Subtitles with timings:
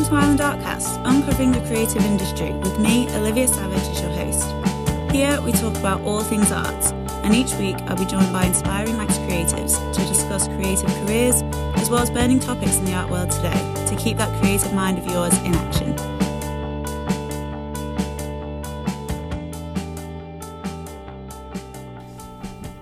[0.00, 5.12] welcome to Island Artcast, uncovering the creative industry with me, Olivia Savage, as your host.
[5.12, 6.92] Here we talk about all things art,
[7.22, 11.42] and each week I'll be joined by inspiring Manx creatives to discuss creative careers
[11.76, 14.96] as well as burning topics in the art world today to keep that creative mind
[14.96, 15.94] of yours in action.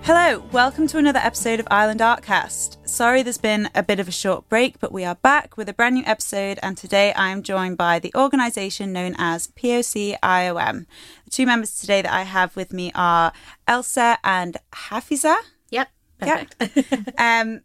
[0.03, 2.78] Hello, welcome to another episode of Island Artcast.
[2.99, 5.73] Sorry there's been a bit of a short break, but we are back with a
[5.73, 10.85] brand new episode, and today I am joined by the organisation known as POC IOM.
[11.23, 13.31] The two members today that I have with me are
[13.69, 15.37] Elsa and Haafizah.
[15.69, 15.87] Yep,
[16.19, 16.55] perfect.
[16.75, 17.17] Yep.
[17.17, 17.61] um,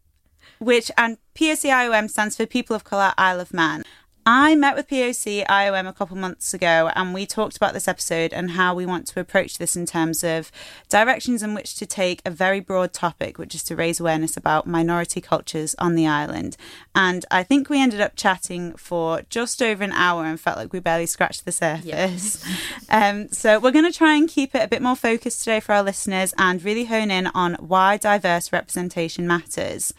[0.61, 3.83] which and POC IOM stands for People of Colour Isle of Man.
[4.27, 8.33] I met with POC IOM a couple months ago and we talked about this episode
[8.33, 10.51] and how we want to approach this in terms of
[10.89, 14.67] directions in which to take a very broad topic, which is to raise awareness about
[14.67, 16.57] minority cultures on the island.
[16.95, 20.73] And I think we ended up chatting for just over an hour and felt like
[20.73, 22.43] we barely scratched the surface.
[22.89, 25.75] um, so we're going to try and keep it a bit more focused today for
[25.75, 29.93] our listeners and really hone in on why diverse representation matters.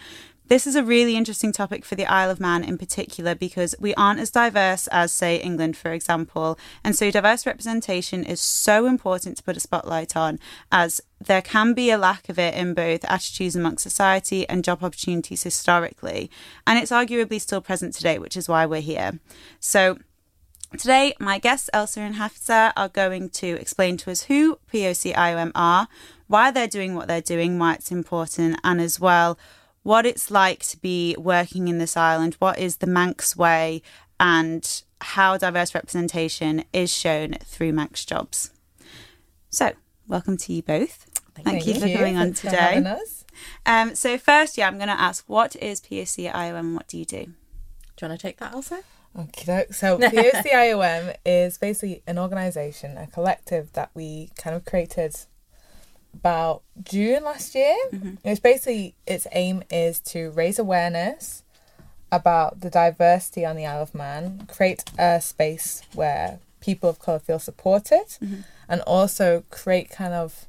[0.47, 3.95] This is a really interesting topic for the Isle of Man in particular because we
[3.95, 6.59] aren't as diverse as, say, England, for example.
[6.83, 10.39] And so, diverse representation is so important to put a spotlight on,
[10.71, 14.83] as there can be a lack of it in both attitudes amongst society and job
[14.83, 16.29] opportunities historically.
[16.67, 19.19] And it's arguably still present today, which is why we're here.
[19.59, 19.97] So,
[20.79, 25.51] Today, my guests Elsa and Haafizah are going to explain to us who POC IOM
[25.55, 25.88] are,
[26.27, 29.38] why they're doing what they're doing, why it's important, and as well
[29.86, 33.83] what it's like to be working in this island, what is the Manx way,
[34.19, 38.50] and how diverse representation is shown through Manx jobs.
[39.51, 39.74] So,
[40.07, 41.06] welcome to you both.
[41.35, 42.84] Thank, Thank you, you, for coming on today.
[43.68, 46.97] Um, so, first, yeah, I'm going to ask what is POC IOM and what do
[46.97, 47.25] you do?
[47.25, 48.81] Do you want to take that, Elsa?
[49.16, 55.16] Okay, so POC IOM is basically an organisation, a collective that we kind of created
[56.19, 57.75] about June last year.
[57.93, 58.15] Mm-hmm.
[58.23, 61.43] It's basically its aim is to raise awareness
[62.11, 67.19] about the diversity on the Isle of Man, create a space where people of colour
[67.19, 68.41] feel supported, mm-hmm.
[68.69, 70.45] and also create kind of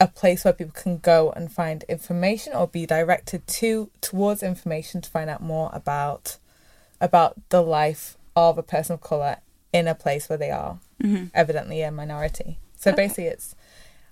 [0.00, 5.02] a place where people can go and find information or be directed to towards information
[5.02, 6.38] to find out more about
[7.00, 9.36] about the life of a person of colour
[9.72, 11.26] in a place where they are mm-hmm.
[11.34, 12.58] evidently a minority.
[12.76, 13.02] So okay.
[13.02, 13.54] basically it's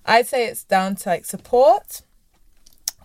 [0.09, 2.01] I'd say it's down to like support,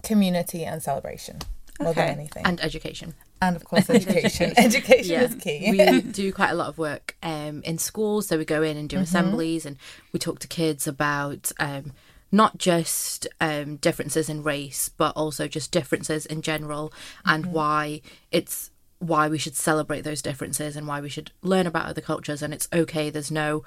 [0.02, 1.38] community, and celebration
[1.80, 2.06] more okay.
[2.06, 3.14] than anything, and education.
[3.42, 4.54] And of course, education.
[4.56, 5.22] education yeah.
[5.22, 5.70] is key.
[5.70, 8.88] we do quite a lot of work um, in schools, so we go in and
[8.88, 9.04] do mm-hmm.
[9.04, 9.76] assemblies, and
[10.12, 11.52] we talk to kids about.
[11.58, 11.92] Um,
[12.32, 16.92] not just um, differences in race, but also just differences in general,
[17.24, 17.52] and mm-hmm.
[17.52, 18.00] why
[18.32, 22.42] it's why we should celebrate those differences and why we should learn about other cultures.
[22.42, 23.10] And it's okay.
[23.10, 23.62] There's no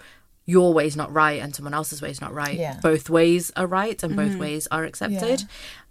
[0.48, 2.58] your way is not right and someone else's way is not right.
[2.58, 2.80] Yeah.
[2.82, 4.40] Both ways are right and both mm-hmm.
[4.40, 5.44] ways are accepted.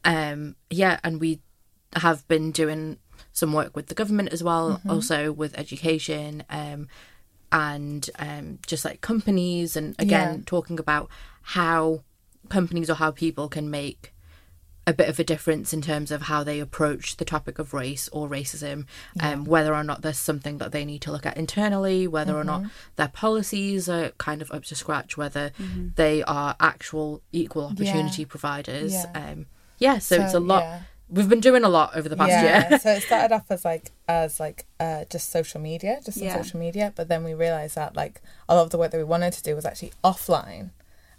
[0.05, 0.31] Yeah.
[0.33, 1.41] Um, yeah, and we
[1.95, 2.97] have been doing
[3.33, 4.91] some work with the government as well, mm-hmm.
[4.91, 6.89] also with education, um,
[7.53, 10.43] and um, just like companies, and again yeah.
[10.47, 11.11] talking about
[11.43, 12.03] how
[12.49, 14.15] companies or how people can make
[14.87, 18.09] a bit of a difference in terms of how they approach the topic of race
[18.13, 18.87] or racism,
[19.17, 19.31] yeah.
[19.31, 22.41] um, whether or not there's something that they need to look at internally, whether mm-hmm.
[22.41, 22.71] or not mm-hmm.
[22.95, 25.89] their policies are kind of up to scratch, whether mm-hmm.
[25.97, 28.29] they are actual equal opportunity yeah.
[28.29, 28.93] providers.
[28.93, 29.11] Yeah.
[29.15, 29.47] Um,
[29.79, 30.81] yeah, so, so, it's a lot.
[31.09, 32.31] We've been doing a lot over the past
[32.71, 32.79] year.
[32.79, 36.61] so it started off as like as like uh, just social media, just on social
[36.61, 39.33] media, but then we realized that like a lot of the work that we wanted
[39.33, 40.71] to do was actually offline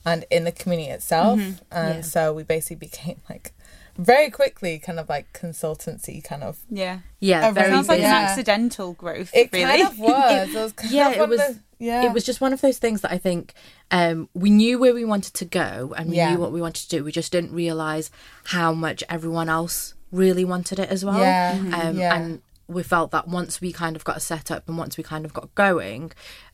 [0.06, 1.64] and in the community itself, mm-hmm.
[1.70, 3.54] and so we basically became like
[3.98, 8.20] very quickly kind of like consultancy kind of yeah yeah very sounds like yeah.
[8.20, 9.66] an accidental growth it really.
[9.66, 12.62] kind of was, it was yeah it was the, yeah it was just one of
[12.62, 13.54] those things that i think
[13.92, 16.32] um we knew where we wanted to go and we yeah.
[16.32, 18.12] knew what we wanted to do we just didn't realize
[18.46, 21.74] how much everyone else really wanted it as well yeah, mm-hmm.
[21.74, 22.16] um, yeah.
[22.16, 25.26] and we felt that once we kind of got set up and once we kind
[25.26, 26.12] of got going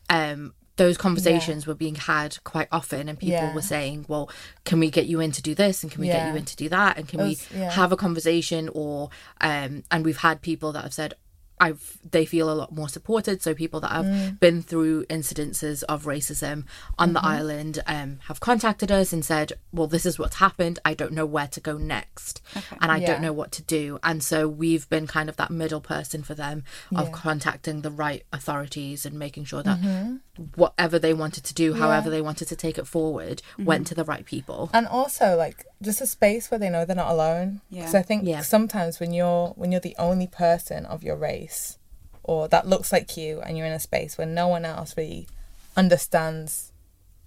[0.08, 1.70] um those conversations yeah.
[1.70, 3.54] were being had quite often and people yeah.
[3.54, 4.28] were saying well
[4.64, 6.24] can we get you in to do this and can we yeah.
[6.24, 9.08] get you in to do that and can was, we have a conversation or
[9.40, 11.14] um and we've had people that have said
[11.64, 13.42] I've they feel a lot more supported.
[13.42, 14.38] So people that have mm.
[14.38, 16.66] been through incidences of racism
[16.98, 17.14] on mm-hmm.
[17.14, 20.78] the island um, have contacted us and said, "Well, this is what's happened.
[20.84, 22.76] I don't know where to go next, okay.
[22.82, 23.06] and I yeah.
[23.06, 26.34] don't know what to do." And so we've been kind of that middle person for
[26.34, 26.64] them
[26.94, 27.14] of yeah.
[27.14, 30.16] contacting the right authorities and making sure that mm-hmm.
[30.56, 31.78] whatever they wanted to do, yeah.
[31.78, 33.64] however they wanted to take it forward, mm-hmm.
[33.64, 34.68] went to the right people.
[34.74, 37.62] And also, like just a space where they know they're not alone.
[37.70, 41.53] Because I think sometimes when you're when you're the only person of your race
[42.22, 45.26] or that looks like you and you're in a space where no one else really
[45.76, 46.72] understands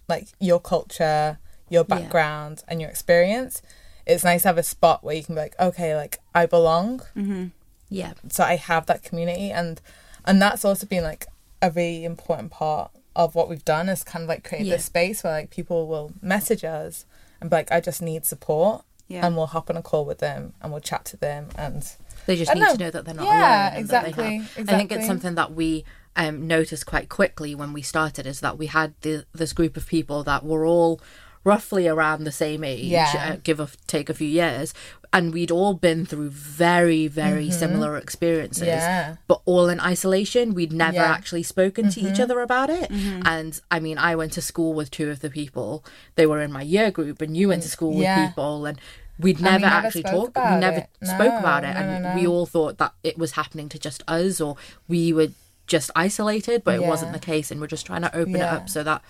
[0.07, 1.37] like your culture
[1.69, 1.95] your Yeah.
[1.95, 3.61] background and your experience
[4.05, 6.99] it's nice to have a spot where you can be like okay like i belong
[7.15, 7.47] mm-hmm.
[7.89, 8.13] Yeah.
[8.29, 9.79] so I have that community and
[10.25, 11.25] and that's also been like
[11.61, 14.75] a really important part of what we've done is kind of like create Yeah.
[14.75, 17.05] this space where like people will message us
[17.39, 19.25] and be like I just need support Yeah.
[19.25, 21.81] and we'll hop on a call with them and we'll chat to them and
[22.27, 22.73] They just I need know.
[22.73, 23.77] to know that they're not Yeah, alone.
[23.79, 25.83] and that exactly, I think it's something that we
[26.15, 29.87] um, noticed quite quickly when we started is that we had the, this group of
[29.87, 30.99] people that were all
[31.43, 33.29] roughly around the same age, Yeah.
[33.33, 34.73] uh, give or take a few years,
[35.13, 38.77] and we'd all been through very, very similar experiences, Mm-hmm.
[38.77, 39.15] Yeah.
[39.27, 40.53] but all in isolation.
[40.53, 41.03] We'd never Yeah.
[41.05, 41.13] Mm-hmm.
[41.13, 42.91] actually spoken to each other about it.
[42.91, 45.85] And I mean, I went to school with two of the people.
[46.15, 48.19] They were in my year group, and you went to school Mm, Yeah.
[48.19, 48.77] with people, and
[49.19, 50.51] we'd we never, never actually spoke talked.
[50.53, 50.89] We never it.
[51.03, 53.79] spoke No, about it, no, and no, we all thought that it was happening to
[53.79, 54.55] just us, or
[54.87, 55.29] we were
[55.67, 58.69] just isolated, but it wasn't the case, and we're just trying to open it up
[58.69, 59.01] so that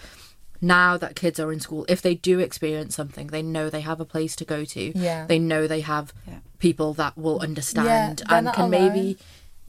[0.60, 4.00] now that kids are in school, if they do experience something, they know they have
[4.00, 4.98] a place to go to.
[4.98, 5.26] Yeah.
[5.28, 6.34] They know they have Yeah.
[6.34, 8.72] people people that will understand they're and can alone.
[8.72, 9.18] maybe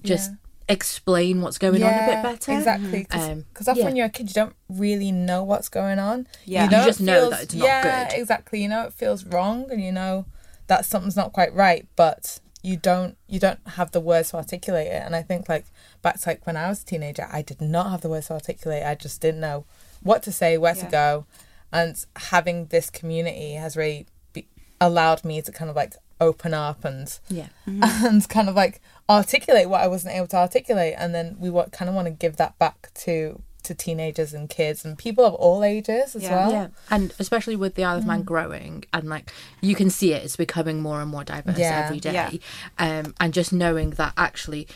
[0.03, 0.37] just Yeah.
[0.69, 2.53] Explain what's going on a bit better.
[2.53, 3.85] Exactly, because Um, often yeah.
[3.85, 6.27] when you're a kid, you don't really know what's going on.
[6.45, 6.65] Yeah.
[6.65, 8.19] You know just it know that it's not yeah, good.
[8.21, 8.63] exactly.
[8.63, 10.27] You know it feels wrong, and you know
[10.67, 14.89] that something's not quite right, but you don't you don't have the words to articulate
[14.89, 15.03] it.
[15.05, 15.67] And I think like
[16.03, 18.35] back to like when I was a teenager, I did not have the words to
[18.35, 18.85] articulate.
[18.85, 19.65] I just didn't know
[20.03, 20.85] what to say, where Yeah.
[20.85, 21.27] to go,
[21.73, 24.47] and having this community has really be,
[24.81, 27.47] allowed me to kind of like open up and Yeah.
[27.67, 30.95] and kind of like articulate what I wasn't able to articulate.
[30.99, 34.49] And then we wa- kind of want to give that back to to teenagers and
[34.49, 36.31] kids and people of all ages as Yeah.
[36.37, 36.53] well.
[36.53, 38.07] Yeah, and especially with the Isle of Mm.
[38.07, 41.83] Man growing, and like you can see it, it's becoming more and more diverse Yeah.
[41.85, 42.13] every day.
[42.13, 42.31] Yeah.
[42.79, 44.69] Um, and just knowing that actually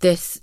[0.00, 0.40] this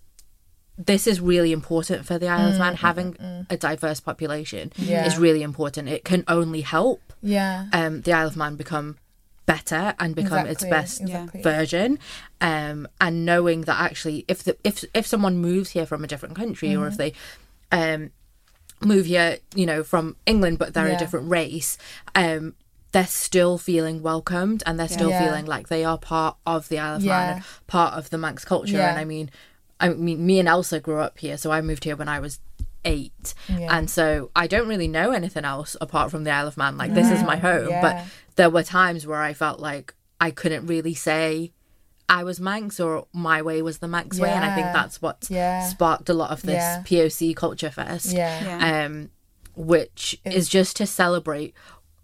[0.77, 3.15] this is really important for the Isle of Man having
[3.49, 5.05] a diverse population Mm, Yeah.
[5.05, 5.87] is really important.
[5.87, 7.67] It can only help Yeah.
[7.71, 8.97] um, the Isle of Man become
[9.45, 11.41] better and become its best exactly.
[11.41, 11.99] version
[12.41, 16.35] um and knowing that actually if the if if someone moves here from a different
[16.35, 16.87] country or Mm-hmm.
[16.91, 17.13] if they
[17.71, 18.09] um
[18.81, 20.95] move here you know from england but they're Yeah.
[20.95, 21.77] a different race
[22.15, 22.55] um
[22.91, 25.25] they're still feeling welcomed and they're still Yeah.
[25.25, 28.45] feeling like they are part of the Isle of Man and part of the Manx
[28.45, 28.79] culture.
[28.79, 29.29] And I mean,
[29.81, 32.39] I mean, me and Elsa grew up here, so I moved here when I was
[32.85, 33.77] eight, Yeah.
[33.77, 36.77] and so I don't really know anything else apart from the Isle of Man.
[36.77, 37.81] Like this is my home, Yeah.
[37.81, 41.51] but there were times where I felt like I couldn't really say
[42.07, 45.25] I was Manx or my way was the Manx way, and I think that's what
[45.29, 45.67] Yeah.
[45.67, 46.83] sparked a lot of this Yeah.
[46.85, 48.59] POC culture fest Yeah.
[48.59, 48.85] Yeah.
[48.85, 49.09] um,
[49.55, 51.53] which is just to celebrate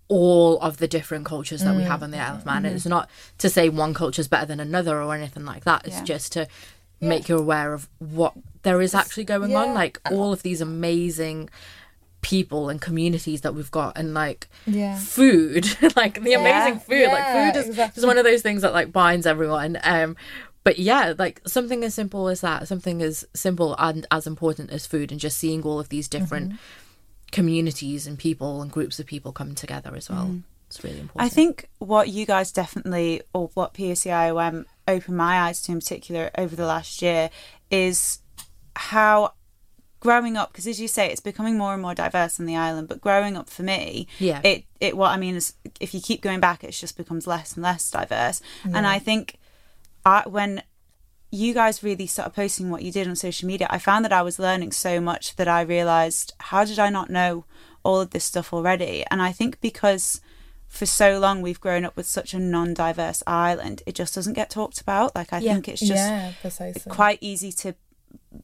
[0.08, 2.66] all of the different cultures that we have on the Isle of Man.
[2.66, 5.86] It's not to say one culture is better than another or anything like that.
[5.86, 6.04] It's Yeah.
[6.04, 6.48] just to
[7.00, 8.34] make you aware of what
[8.64, 11.50] there is actually going on, like all of these amazing
[12.22, 14.98] people and communities that we've got and like Yeah.
[14.98, 15.66] food.
[15.96, 17.02] Like the amazing food.
[17.02, 18.00] Yeah, like food is, exactly.
[18.00, 19.78] is one of those things that like binds everyone.
[19.84, 20.16] Um
[20.64, 24.86] but yeah like something as simple as that something as simple and as important as
[24.86, 26.58] food and just seeing all of these different Mm-hmm.
[27.32, 30.42] communities and people and groups of people coming together as well.
[30.68, 31.32] It's really important.
[31.32, 36.30] I think what you guys definitely, or what POCIOM opened my eyes to in particular
[36.38, 37.30] over the last year,
[37.70, 38.20] is
[38.76, 39.34] how
[40.02, 42.90] growing up, because as you say, it's becoming more and more diverse on the island.
[42.90, 44.42] But growing up for me, Yeah.
[44.44, 47.54] it it what I mean is, if you keep going back, it just becomes less
[47.54, 48.42] and less diverse.
[48.66, 49.38] And I think,
[50.06, 50.64] I when
[51.34, 54.22] you guys really started posting what you did on social media, I found that I
[54.22, 57.46] was learning so much that I realized, how did I not know
[57.84, 59.06] all of this stuff already?
[59.10, 60.20] And I think because
[60.68, 64.50] for so long we've grown up with such a non-diverse island, it just doesn't get
[64.50, 65.16] talked about.
[65.16, 65.54] Like I Yeah.
[65.54, 66.90] think it's just yeah, precisely.
[66.90, 67.76] quite easy to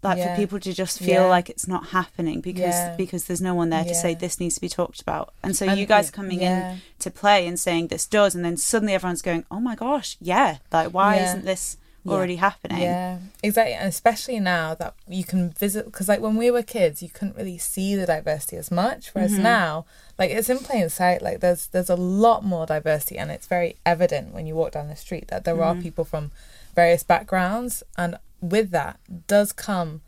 [0.03, 0.35] like Yeah.
[0.35, 1.25] for people to just feel Yeah.
[1.35, 2.95] like it's not happening because Yeah.
[2.97, 5.33] because there's no one there to say this needs to be talked about.
[5.43, 8.57] And so And- you guys coming in to play and saying this does and then
[8.57, 10.57] suddenly everyone's going, "Oh my gosh, yeah.
[10.73, 15.85] Like why isn't this already happening?" Yeah, exactly, and especially now that you can visit,
[15.85, 19.31] because like when we were kids, you couldn't really see the diversity as much, whereas
[19.33, 19.43] Mm-hmm.
[19.43, 19.85] now,
[20.19, 21.21] like it's in plain sight.
[21.21, 24.89] Like there's there's a lot more diversity, and it's very evident when you walk down
[24.89, 25.79] the street that there Mm-hmm.
[25.79, 26.31] are people from
[26.75, 30.01] various backgrounds, and with that does come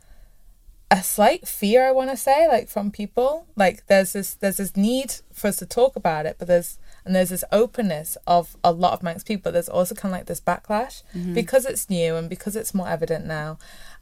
[0.91, 3.45] a slight fear i want to say like from people.
[3.55, 7.15] Like there's this there's this need for us to talk about it but there's and
[7.15, 10.27] there's this openness of a lot of Manx people but there's also kind of like
[10.27, 11.33] this backlash mm-hmm.
[11.33, 13.57] because it's new and because it's more evident now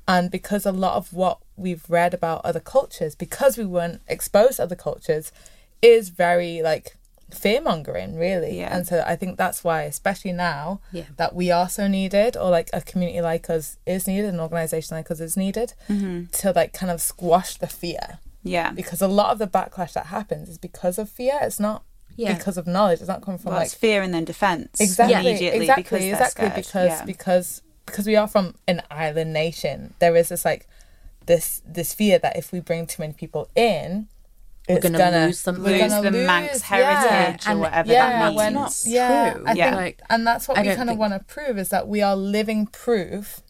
[0.08, 4.58] and because a lot of what we've read about other cultures because we weren't exposed
[4.58, 5.32] to other cultures
[5.82, 6.97] is very like
[7.32, 8.74] fear mongering really Yeah.
[8.76, 11.04] and so i think that's why especially now Yeah.
[11.18, 14.96] that we are so needed or like a community like us is needed an organization
[14.96, 16.26] like us is needed Mm-hmm.
[16.40, 18.72] to like kind of squash the fear Yeah.
[18.72, 21.84] because a lot of the backlash that happens is because of fear it's not
[22.16, 22.34] Yeah.
[22.34, 24.80] because of knowledge it's not coming from Well, like fear and then defense.
[24.80, 26.56] exactly Immediately exactly because exactly scared.
[26.56, 27.06] because yeah.
[27.06, 30.66] because because we are from an island nation there is this like
[31.26, 34.08] this this fear that if we bring too many people in
[34.76, 35.64] We're gonna gonna lose something.
[35.64, 37.48] we're lose gonna the Manx heritage yeah.
[37.48, 38.86] or And- whatever yeah, that when- means.
[38.86, 39.44] Not yeah, true.
[39.48, 39.64] I Yeah.
[39.66, 41.88] think, Like, and that's what I we kind of think- want to prove is that
[41.88, 43.42] we are living proof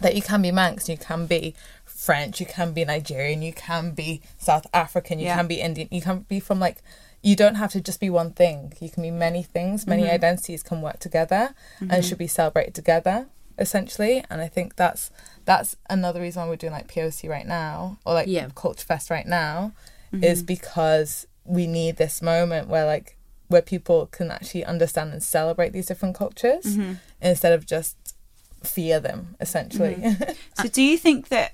[0.00, 1.54] that you can be Manx, you can be
[1.84, 5.36] French, you can be Nigerian, you can be South African, you Yeah.
[5.36, 6.82] can be Indian, you can be from like.
[7.22, 8.72] You don't have to just be one thing.
[8.80, 9.86] You can be many things.
[9.86, 10.14] Many Mm-hmm.
[10.14, 11.54] identities can work together
[11.86, 13.26] and should be celebrated together,
[13.58, 14.24] essentially.
[14.30, 15.10] And I think that's
[15.44, 18.48] that's another reason why we're doing like POC right now or like Yeah.
[18.54, 19.72] Culture Fest right now,
[20.12, 20.24] Mm-hmm.
[20.24, 23.16] is because we need this moment where like
[23.48, 26.92] where people can actually understand and celebrate these different cultures Mm-hmm.
[27.22, 27.96] instead of just
[28.64, 30.32] fear them essentially Mm-hmm.
[30.62, 31.52] So do you think that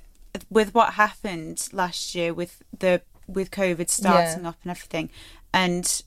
[0.49, 5.09] with what happened last year with the with COVID starting up and everything,
[5.53, 6.01] and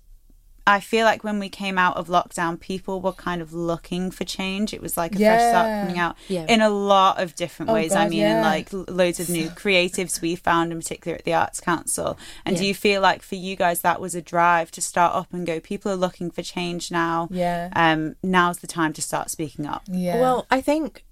[0.66, 4.24] I feel like when we came out of lockdown, people were kind of looking for
[4.24, 4.72] change.
[4.72, 6.46] It was like a fresh start coming out Yeah.
[6.48, 7.92] in a lot of different Oh, ways.
[7.92, 8.42] I God, mean, in yeah.
[8.42, 12.18] like loads of new creatives we found, in particular at the Arts Council.
[12.44, 15.32] And do you feel like for you guys that was a drive to start up
[15.32, 15.60] and go?
[15.60, 17.28] People are looking for change now.
[17.30, 19.82] yeah Um, now's the time to start speaking up.
[19.90, 21.04] yeah Well, I think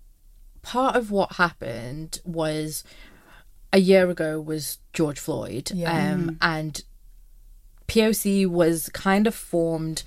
[0.62, 2.84] part of what happened was
[3.72, 6.12] a year ago was George Floyd, Yeah.
[6.12, 6.82] um, and
[7.88, 10.02] POC was kind of formed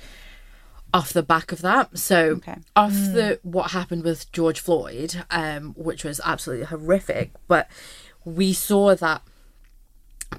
[0.94, 1.98] off the back of that.
[1.98, 2.58] So Okay.
[2.76, 7.70] off the what happened with George Floyd, um, which was absolutely horrific, but
[8.26, 9.22] we saw that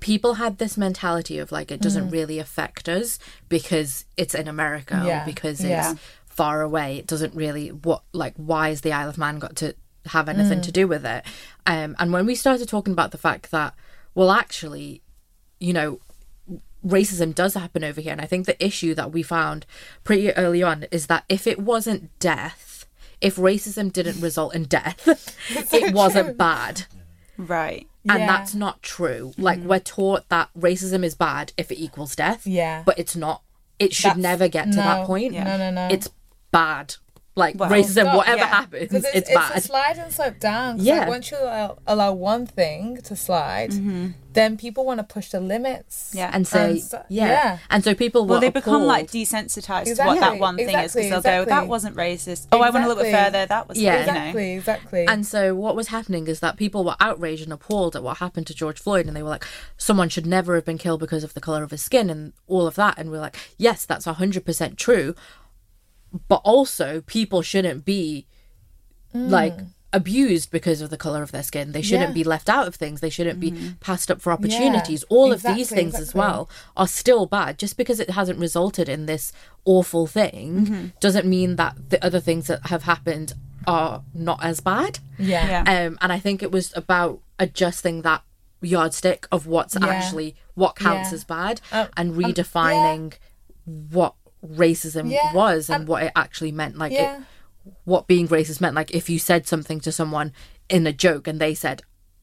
[0.01, 3.19] people had this mentality of like it doesn't really affect us
[3.49, 5.23] because it's in America Yeah.
[5.23, 5.95] or because it's Yeah.
[6.25, 6.97] far away.
[6.97, 9.75] It doesn't really what like why is the Isle of Man got to
[10.07, 11.25] have anything to do with it?
[11.67, 13.75] Um, and when we started talking about the fact that
[14.15, 15.03] well actually,
[15.61, 16.01] you know,
[16.85, 19.67] racism does happen over here, and I think the issue that we found
[20.05, 22.87] pretty early on is that if it wasn't death,
[23.21, 25.37] if racism didn't result in death,
[25.73, 26.85] it wasn't bad.
[27.39, 27.87] Right.
[28.09, 28.27] and Yeah.
[28.27, 29.33] that's not true.
[29.39, 29.69] Like mm-hmm.
[29.69, 32.83] we're taught that racism is bad if it equals death Yeah.
[32.85, 33.43] but it's not.
[33.79, 35.33] It should That's- never get to that no, point.
[35.35, 35.89] No no no.
[35.91, 36.09] It's
[36.51, 36.97] bad
[37.35, 38.47] like Well, racism God, whatever yeah.
[38.47, 40.79] happens 'Cause it's, it's, it's a slide and slope down.
[40.81, 41.01] Yeah.
[41.01, 44.09] like, once you allow, allow one thing to slide Mm-hmm.
[44.35, 46.31] then people want to push the limits Yeah.
[46.33, 47.27] and say And so- yeah.
[47.29, 47.59] yeah.
[47.71, 49.25] and so people Well, were they become like appalled.
[49.25, 52.61] desensitized to what that Exactly, one thing is because they'll go, "That wasn't racist." Oh,
[52.61, 53.47] I went a little bit further.
[53.47, 54.01] That was, Yeah.
[54.01, 54.13] you know.
[54.13, 58.03] exactly exactly And so what was happening is that people were outraged and appalled at
[58.03, 59.47] what happened to George Floyd and they were like,
[59.79, 62.67] someone should never have been killed because of the colour of his skin and all
[62.67, 62.99] of that.
[62.99, 65.15] And we're like, yes, that's hundred percent true.
[66.29, 68.27] But also people shouldn't be
[69.15, 69.59] like
[69.95, 71.73] abused because of the colour of their skin.
[71.73, 72.15] They shouldn't Yeah.
[72.15, 73.01] be left out of things.
[73.01, 75.05] They shouldn't be passed up for opportunities.
[75.11, 77.59] all of these exactly, things as well are still bad.
[77.59, 79.33] Just because it hasn't resulted in this
[79.67, 83.35] awful thing doesn't mean that the other things that have happened
[83.67, 84.99] are not as bad.
[85.19, 85.87] yeah Yeah.
[85.87, 88.23] Um, and I think it was about adjusting that
[88.63, 89.87] yardstick of what's Yeah.
[89.89, 91.17] actually what counts Yeah.
[91.17, 93.13] as bad Um, and um, redefining
[93.67, 94.15] what
[94.47, 95.33] racism Yeah.
[95.33, 96.77] was and Um, what it actually meant.
[96.77, 97.23] Like yeah it,
[97.85, 98.75] what being racist meant.
[98.75, 100.33] Like if you said something to someone
[100.69, 101.83] in a joke and they said,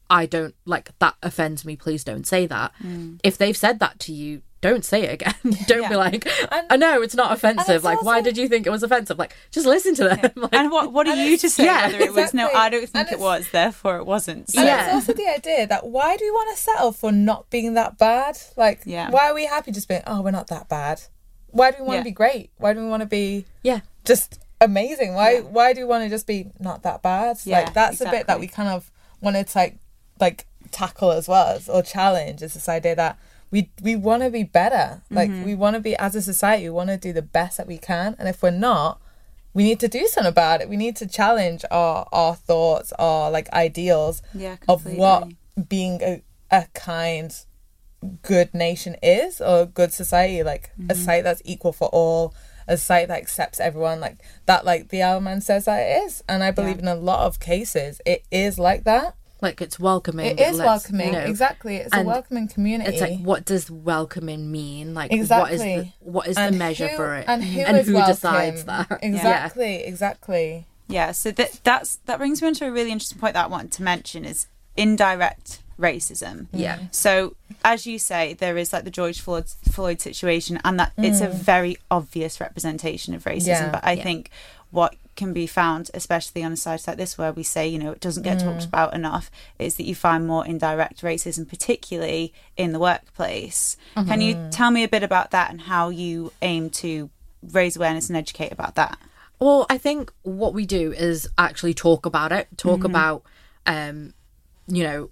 [0.09, 1.75] "I don't like that offends me.
[1.77, 3.19] Please don't say that." Mm.
[3.23, 4.41] If they've said that to you.
[4.61, 5.35] Don't say it again.
[5.67, 7.75] don't be like, And- I know it's not offensive.
[7.77, 9.17] it's Like, why did you think it was offensive?
[9.17, 10.19] Like, just listen to them.
[10.35, 12.49] Like, And what what are you to say Yeah, whether it was no?
[12.53, 13.49] I don't think it was.
[13.51, 14.49] Therefore, it wasn't.
[14.51, 14.85] So, And Yeah.
[14.88, 17.97] it's also the idea that why do we want to settle for not being that
[17.97, 18.38] bad?
[18.57, 19.09] Like, Yeah.
[19.11, 21.03] why are we happy just being, oh, we're not that bad?
[21.51, 22.03] Why do we want to Yeah.
[22.03, 22.51] be great?
[22.57, 25.13] Why do we want to be yeah, just amazing?
[25.15, 25.39] Why Yeah.
[25.41, 27.37] why do we want to just be not that bad?
[27.43, 28.91] Yeah, like that's a bit that we kind of
[29.21, 29.75] wanted to like
[30.19, 33.17] like tackle as well as or challenge is this idea that
[33.51, 35.01] we we want to be better.
[35.09, 35.45] Like Mm-hmm.
[35.45, 37.77] we want to be as a society, we want to do the best that we
[37.77, 39.01] can, and if we're not,
[39.53, 40.69] we need to do something about it.
[40.69, 45.29] We need to challenge our our thoughts, our like ideals Yeah, of what
[45.67, 47.33] being a, a kind
[48.21, 51.03] good nation is or good society like a mm-hmm.
[51.03, 52.33] site that's equal for all
[52.67, 56.03] a site that accepts everyone like that like the Isle of Man says that it
[56.03, 56.83] is and i believe Yeah.
[56.83, 60.37] in a lot of cases it is like that like it's welcoming.
[60.37, 64.51] it is welcoming you know, exactly it's a welcoming community It's like, what does welcoming
[64.51, 64.93] mean?
[64.93, 65.93] Like, what is Exactly.
[66.01, 67.25] the what is the measure who- for it?
[67.27, 68.13] and who, and is who welcome.
[68.15, 68.99] decides that?
[69.01, 73.33] exactly exactly Yeah, so that that's that brings me on to a really interesting point
[73.35, 76.48] that I wanted to mention is indirect racism.
[76.51, 76.79] Yeah.
[76.91, 81.21] So, as you say, there is like the George Floyd, Floyd situation, and that it's
[81.21, 81.33] a mm.
[81.33, 83.48] very obvious representation of racism.
[83.48, 83.71] Yeah.
[83.71, 84.03] But I Yeah.
[84.03, 84.29] think
[84.71, 87.91] what can be found, especially on a site like this, where we say, you know,
[87.91, 88.67] it doesn't get talked mm.
[88.67, 93.75] about enough, is that you find more indirect racism, particularly in the workplace.
[93.95, 94.50] Can you mm-hmm.
[94.50, 97.09] tell me a bit about that and how you aim to
[97.51, 98.98] raise awareness and educate about that?
[99.39, 102.86] Well, I think what we do is actually talk about it, talk mm-hmm.
[102.86, 103.24] about,
[103.65, 104.13] um,
[104.67, 105.09] you know,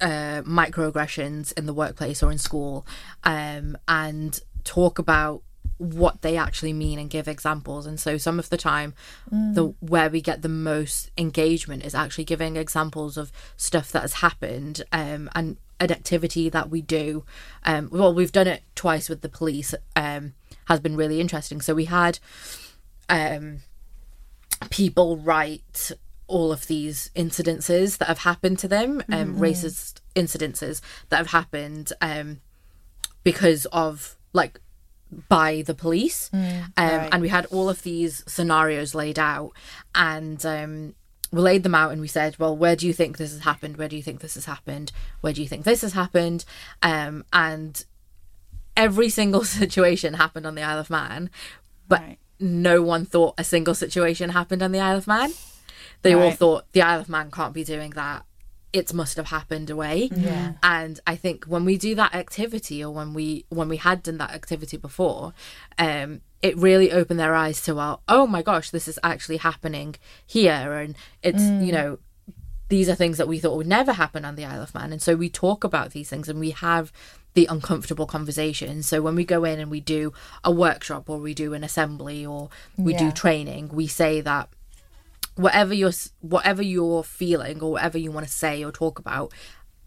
[0.00, 2.86] uh, microaggressions in the workplace or in school,
[3.24, 5.42] um, and talk about
[5.78, 7.86] what they actually mean and give examples.
[7.86, 8.94] And so, some of the time,
[9.30, 14.14] the where we get the most engagement is actually giving examples of stuff that has
[14.14, 17.24] happened, um, and an activity that we do.
[17.64, 19.74] Um, well, we've done it twice with the police.
[19.94, 20.34] Um,
[20.66, 21.60] has been really interesting.
[21.60, 22.18] So we had
[23.08, 23.58] um,
[24.70, 25.92] people write
[26.28, 31.92] all of these incidences that have happened to them, um, racist incidences that have happened
[32.00, 32.40] um,
[33.22, 34.60] because of like
[35.28, 36.30] by the police.
[36.32, 36.40] um,
[36.76, 37.08] right.
[37.12, 39.52] And we had all of these scenarios laid out
[39.94, 40.94] and um,
[41.30, 43.76] we laid them out and we said, well, where do you think this has happened?
[43.76, 44.90] Where do you think this has happened?
[45.20, 46.44] Where do you think this has happened?
[46.82, 47.84] Um, and
[48.76, 51.30] every single situation happened on the Isle of Man,
[51.88, 52.18] but Right.
[52.40, 55.32] no one thought a single situation happened on the Isle of Man.
[56.02, 58.24] They all thought the Isle of Man can't be doing that.
[58.72, 60.10] It must have happened away.
[60.14, 60.54] Yeah.
[60.62, 64.18] And I think when we do that activity or when we when we had done
[64.18, 65.32] that activity before,
[65.78, 69.96] um, it really opened their eyes to well, oh my gosh, this is actually happening
[70.26, 71.98] here and it's you know
[72.68, 74.92] these are things that we thought would never happen on the Isle of Man.
[74.92, 76.92] And so we talk about these things and we have
[77.34, 78.82] the uncomfortable conversation.
[78.82, 80.12] So when we go in and we do
[80.42, 84.48] a workshop or we do an assembly or we do training, we say that
[85.36, 89.32] whatever you're whatever you're feeling or whatever you want to say or talk about,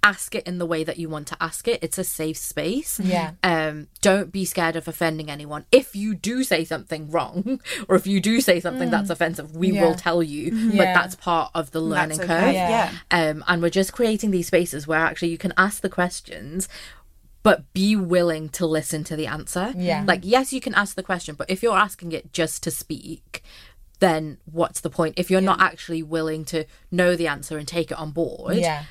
[0.01, 1.77] ask it in the way that you want to ask it.
[1.83, 3.01] It's a safe space.
[3.01, 3.31] Yeah.
[3.43, 5.65] Um, don't be scared of offending anyone.
[5.73, 9.71] If you do say something wrong, or if you do say something that's offensive, we
[9.71, 9.73] Mm.
[9.75, 9.85] Yeah.
[9.85, 10.55] will tell you.
[10.55, 10.77] yeah.
[10.77, 12.43] But that's part of the learning That's curve.
[12.43, 12.53] okay.
[12.53, 12.93] Yeah.
[13.11, 13.29] Yeah.
[13.29, 16.69] Um, and we're just creating these spaces where actually you can ask the questions,
[17.43, 19.73] but be willing to listen to the answer.
[19.75, 20.03] Yeah.
[20.07, 23.43] Like, yes, you can ask the question, but if you're asking it just to speak,
[23.99, 25.15] then what's the point?
[25.17, 28.85] If you're not actually willing to know the answer and take it on board, Yeah.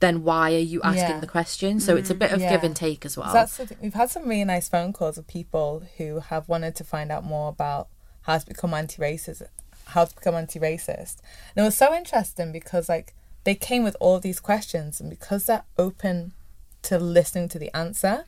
[0.00, 1.20] then why are you asking Yeah.
[1.20, 1.80] the question?
[1.80, 2.18] So it's a mm-hmm.
[2.20, 2.50] bit of Yeah.
[2.50, 3.28] give and take as well.
[3.28, 3.78] So that's the thing.
[3.80, 7.24] We've had some really nice phone calls of people who have wanted to find out
[7.24, 7.88] more about
[8.22, 9.42] how to become anti-racist,
[9.86, 11.16] how to become anti-racist.
[11.54, 15.08] And it was so interesting because like they came with all of these questions, and
[15.08, 16.32] because they're open
[16.82, 18.24] to listening to the answer,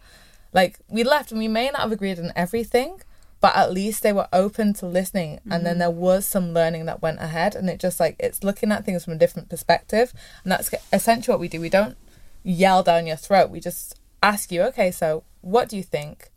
[0.52, 3.02] like we left and we may not have agreed on everything,
[3.40, 7.02] but at least they were open to listening, and then there was some learning that
[7.02, 10.52] went ahead, and it just like it's looking at things from a different perspective, and
[10.52, 11.60] that's essentially what we do.
[11.60, 11.96] We don't
[12.42, 13.50] yell down your throat.
[13.50, 16.30] We just ask you, okay, so what do you think?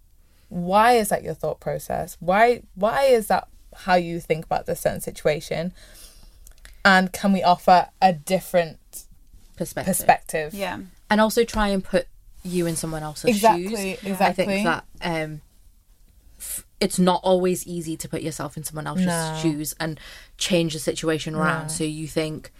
[0.49, 2.17] Why is that your thought process?
[2.19, 5.73] Why why is that how you think about this certain situation?
[6.83, 9.05] And can we offer a different
[9.55, 9.95] perspective.
[9.97, 10.53] perspective?
[10.53, 10.79] Yeah.
[11.09, 12.07] And also try and put
[12.43, 14.03] you in someone else's Exactly, shoes.
[14.03, 14.43] exactly.
[14.43, 15.41] I think that um, f-
[16.79, 19.39] it's not always easy to put yourself in someone else's No.
[19.41, 19.99] shoes and
[20.37, 21.63] change the situation around.
[21.63, 21.67] No.
[21.69, 22.51] So you think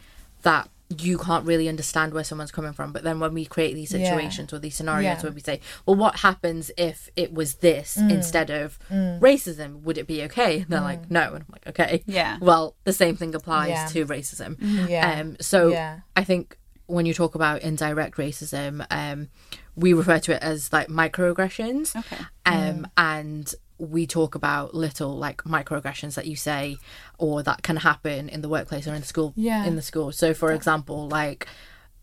[0.44, 2.92] that you can't really understand where someone's coming from.
[2.92, 4.10] But then when we create these Yeah.
[4.10, 5.22] situations or these scenarios Yeah.
[5.22, 8.12] where we say, well, what happens if it was this Mm.
[8.12, 9.82] instead of racism?
[9.84, 10.58] Would it be okay?
[10.62, 11.34] And they're like, no.
[11.34, 12.04] And I'm like, okay.
[12.06, 12.38] Yeah.
[12.42, 13.86] Well, the same thing applies Yeah.
[13.88, 14.58] to racism.
[14.90, 15.20] Yeah.
[15.22, 16.00] Um, so Yeah.
[16.16, 19.30] I think when you talk about indirect racism, um,
[19.78, 21.96] we refer to it as like microaggressions.
[21.96, 22.18] Okay.
[22.46, 26.78] Um, and we talk about little like microaggressions that you say
[27.18, 29.34] or that can happen in the workplace or in the school.
[29.36, 29.66] Yeah.
[29.66, 30.12] In the school.
[30.12, 31.48] So, for example, like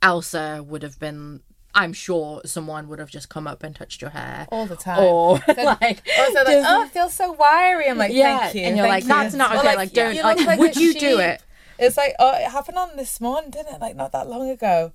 [0.02, 1.40] Elsa would have been.
[1.74, 4.98] I'm sure someone would have just come up and touched your hair All the time.
[5.04, 7.88] or like, like, oh, it feels so wiry.
[7.88, 8.62] I'm like, yeah, thank you.
[8.62, 9.08] and you're thank like, you.
[9.08, 9.76] that's not okay.
[9.76, 10.44] Like, don't like.
[10.44, 11.40] like would you do it?
[11.78, 13.80] It's like, oh, it happened on this morning, didn't it?
[13.80, 14.92] Like, not that long ago.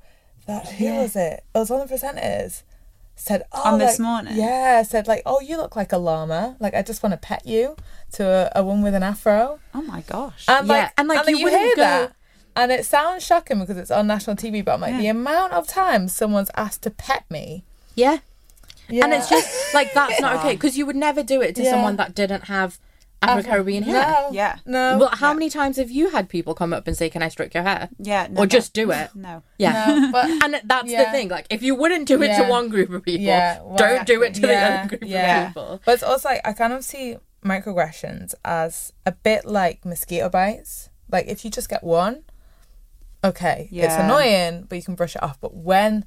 [0.48, 1.02] That who Yeah.
[1.02, 1.46] was it?
[1.56, 2.64] It was one of the presenters.
[3.16, 4.36] Said, oh, On this like- morning?
[4.36, 6.56] Yeah, said like, oh, you look like a llama.
[6.60, 7.76] Like, I just want to pet you.
[8.14, 9.60] To a, a woman with an afro.
[9.74, 10.46] Oh my gosh.
[10.48, 12.16] And Yeah, like, and, like, you you, wouldn't hear go- that,
[12.56, 14.64] and it sounds shocking because it's on national TV.
[14.64, 15.00] But I'm like, Yeah.
[15.00, 17.64] the amount of times someone's asked to pet me.
[17.96, 18.20] Yeah.
[18.90, 19.06] Yeah.
[19.06, 21.96] And it's just like that's not okay because you would never do it to someone
[21.96, 22.78] that didn't have
[23.30, 24.02] Afro Caribbean hair.
[24.02, 24.30] No.
[24.32, 24.58] Yeah.
[24.66, 24.98] No.
[25.00, 27.54] Well, how many times have you had people come up and say, "Can I stroke
[27.54, 28.26] your hair?" yeah.
[28.26, 28.48] or never.
[28.48, 29.10] just do it?
[29.16, 29.44] No.
[29.58, 29.86] Yeah.
[29.88, 31.30] No, but And that's the thing.
[31.30, 34.22] Like, if you wouldn't do it to one group of people, Yeah, why- don't do
[34.24, 35.42] it to the other group yeah.
[35.42, 35.82] of people.
[35.86, 40.90] But it's also like I kind of see microaggressions as a bit like mosquito bites.
[41.12, 42.24] Like if you just get one,
[43.24, 45.40] okay, it's annoying, but you can brush it off.
[45.40, 46.06] But when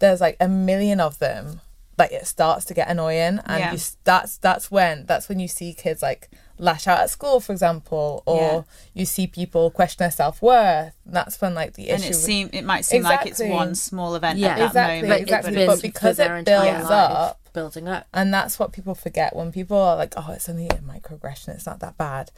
[0.00, 1.60] there's like a million of them,
[1.96, 3.72] like it starts to get annoying, and Yeah.
[3.72, 7.52] you that's that's when that's when you see kids like lash out at school, for
[7.52, 8.62] example, or Yeah.
[8.94, 10.94] you see people question their self worth.
[11.06, 11.94] That's when like the issue.
[11.94, 14.48] And it seem it might seem like it's one small event Yeah.
[14.50, 15.08] at that Exactly, moment.
[15.08, 15.56] but exactly.
[15.62, 18.06] it's But because it builds up, building up.
[18.12, 21.48] and that's what people forget when people are like, "Oh, it's only a microaggression.
[21.50, 22.30] It's not that bad."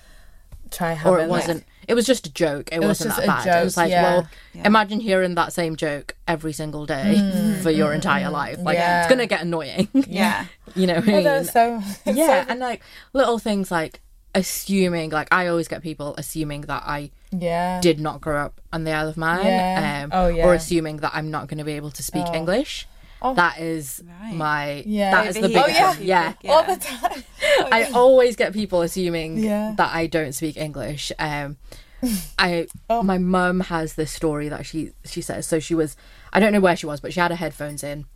[0.71, 3.25] Try having or it wasn't it was just a joke it, was wasn't just that
[3.25, 4.03] a bad it joke, was like yeah.
[4.05, 4.67] well Yeah.
[4.67, 7.61] imagine hearing that same joke every single day mm.
[7.61, 9.01] for your entire life like Yeah.
[9.03, 10.45] it's gonna get annoying yeah.
[10.77, 11.45] you know what I mean?
[11.45, 14.01] so yeah so- and like little things like
[14.35, 17.81] assuming like i always get people assuming that i yeah.
[17.81, 20.03] did not grow up on the isle of man Yeah.
[20.05, 20.47] um, Oh, yeah.
[20.47, 22.35] or assuming that i'm not going to be able to speak Oh.
[22.35, 22.87] english
[23.23, 23.35] Oh.
[23.35, 24.35] that is Right.
[24.35, 25.11] my Yeah.
[25.11, 26.03] that is the here, biggest Oh, one.
[26.05, 26.53] yeah Yeah.
[26.53, 27.23] all the time.
[27.71, 29.75] I always get people assuming Yeah.
[29.77, 31.13] that I don't speak English.
[31.19, 31.59] Um,
[32.39, 33.03] I Oh.
[33.03, 35.47] my mum has this story that she she says.
[35.47, 35.99] So she was
[36.33, 38.07] I don't know where she was, but she had her headphones in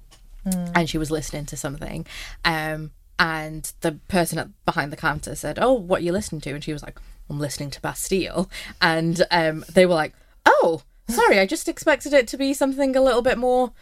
[0.45, 0.67] Hmm.
[0.75, 2.07] and she was listening to something.
[2.45, 6.51] Um, and the person at, behind the counter said, "Oh, what are you listening to?"
[6.55, 6.99] And she was like,
[7.31, 8.51] "I'm listening to Bastille."
[8.81, 10.15] And um, they were like,
[10.47, 13.73] "Oh." Sorry, I just expected it to be something a little bit more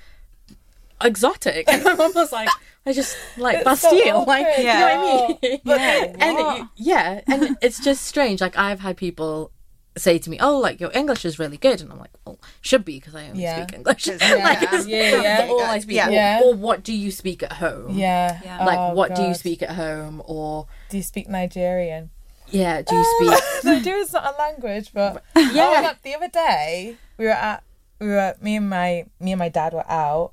[1.01, 1.67] exotic.
[1.69, 2.49] And my mum was like,
[2.85, 4.25] I just like It's so Bastille.
[4.27, 4.59] like, awkward.
[4.59, 5.61] you know what I mean?
[5.65, 6.17] Yeah.
[6.19, 8.41] and it- yeah, and it's just strange.
[8.41, 9.53] Like I've had people
[9.97, 12.22] say to me, "Oh, like your English is really good," and I'm like, "Well,
[12.61, 13.63] should be because I only Yeah.
[13.67, 14.07] speak English.
[14.21, 14.35] Yeah.
[14.37, 15.47] like, it's Yeah, yeah.
[15.51, 15.97] all I speak.
[15.97, 16.09] Yeah.
[16.09, 16.41] Or, Yeah.
[16.45, 17.97] or what do you speak at home?
[17.99, 18.41] Yeah.
[18.45, 18.65] Yeah.
[18.65, 20.23] Like, Oh, what do you speak at home?
[20.27, 22.11] Or Do you speak Nigerian?
[22.51, 23.45] yeah, do you speak?
[23.65, 25.75] Nigerian's not a language, but Yeah.
[25.79, 27.63] Oh, look, the other day we were at
[27.99, 30.33] we were me and my me and my dad were out,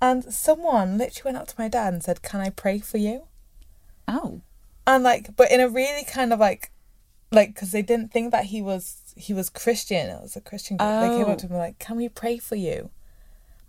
[0.00, 3.26] and someone literally went up to my dad and said, "Can I pray for you?"
[4.08, 4.40] Oh.
[4.86, 6.70] And like, but in a really kind of like,
[7.30, 10.08] like because they didn't think that he was he was Christian.
[10.10, 10.88] It was a Christian group.
[10.90, 11.32] They came Oh.
[11.32, 12.90] up to him like, "Can we pray for you?"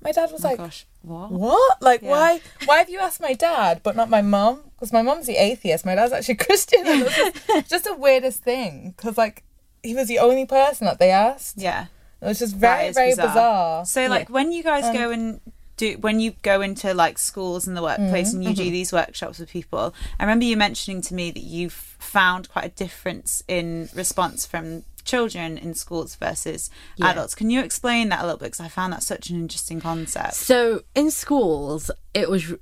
[0.01, 0.85] My dad was Oh my like, gosh.
[1.01, 1.31] What?
[1.31, 1.81] What?
[1.81, 2.09] Like, Yeah.
[2.11, 2.41] why?
[2.65, 4.61] Why have you asked my dad but not my mum?
[4.75, 5.85] Because my mum's the atheist.
[5.85, 6.85] My dad's actually Christian.
[6.85, 8.93] And it was just, just the weirdest thing.
[8.95, 9.43] Because like,
[9.83, 11.57] he was the only person that they asked.
[11.57, 11.85] Yeah.
[12.21, 13.27] It was just very, very bizarre.
[13.27, 13.85] bizarre.
[13.85, 15.41] So like when you guys Um, go and
[15.77, 18.37] do when you go into like schools and the workplace Mm-hmm.
[18.47, 21.73] and you do these workshops with people, I remember you mentioning to me that you've
[21.99, 27.11] found quite a difference in response from children in schools versus Yeah.
[27.11, 27.35] adults.
[27.35, 28.47] Can you explain that a little bit?
[28.47, 30.33] Because I found that such an interesting concept.
[30.33, 32.53] So in schools, it was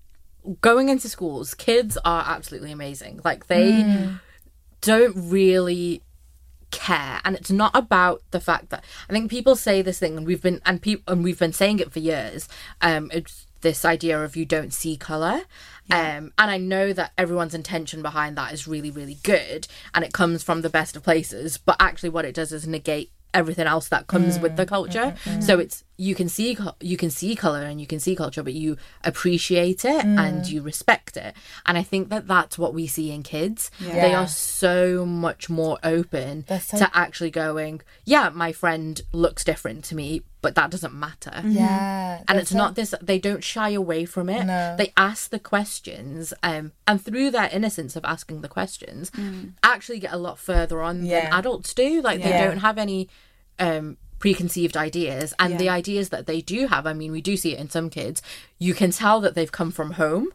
[0.62, 1.53] going into schools.
[1.53, 3.21] Kids are absolutely amazing.
[3.23, 4.10] Like they
[4.82, 6.01] don't really
[6.71, 10.25] care, and it's not about the fact that I think people say this thing, and
[10.25, 12.49] we've been and people and we've been saying it for years.
[12.82, 15.41] Um, it's this idea of you don't see color.
[15.91, 20.13] Um, and I know that everyone's intention behind that is really, really good, and it
[20.13, 21.58] comes from the best of places.
[21.58, 25.15] But actually, what it does is negate everything else that comes with mm, the culture.
[25.26, 28.16] Mm, mm, so it's you can see you can see color and you can see
[28.16, 31.34] culture, but you appreciate it and you respect it.
[31.66, 33.72] And I think that that's what we see in kids.
[33.80, 39.86] They are so much more open so- to actually going, yeah, my friend looks different
[39.86, 41.42] to me, but that doesn't matter.
[41.46, 42.22] Yeah.
[42.28, 44.44] And it's not this, they don't shy away from it.
[44.46, 44.76] No.
[44.78, 49.10] They ask the questions, um, and through their innocence of asking the questions,
[49.63, 52.02] actually get a lot further on than adults do.
[52.02, 53.08] Like, they don't have any
[53.60, 55.33] um, preconceived ideas.
[55.38, 57.89] And the ideas that they do have, I mean, we do see it in some
[57.89, 58.21] kids,
[58.57, 60.27] you can tell that they've come from home.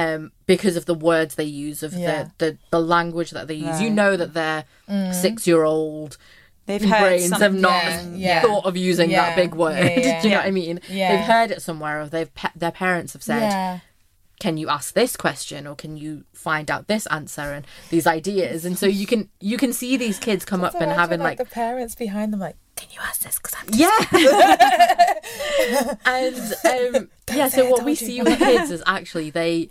[0.00, 2.24] Um, because of the words they use, of Yeah.
[2.38, 4.64] the, the the language that they use, you know that their
[5.12, 6.16] six year old
[6.66, 8.40] They've brains have not Yeah, yeah.
[8.42, 9.78] thought of using Yeah, that big word.
[9.78, 10.20] yeah, yeah.
[10.22, 10.80] Do you know what I mean?
[10.90, 11.08] Yeah.
[11.16, 13.78] They've heard it somewhere, or they've pe- their parents have said, Yeah.
[14.40, 18.64] "Can you ask this question, or can you find out this answer?" And these ideas,
[18.66, 21.44] and so you can you can see these kids come up and having like, the
[21.44, 23.36] parents behind them, like, can you ask this?
[23.38, 25.14] Because I'm just yeah,
[26.04, 27.48] and um, yeah.
[27.48, 27.96] So what we you.
[27.96, 29.68] see with kids is actually they